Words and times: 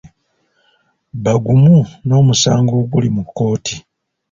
Bagumu 1.23 1.75
n'omusango 2.07 2.73
oguli 2.81 3.09
mu 3.15 3.23
kkooti. 3.25 3.75